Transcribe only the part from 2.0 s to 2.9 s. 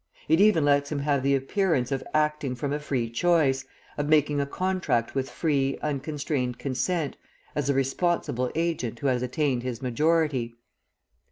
acting from a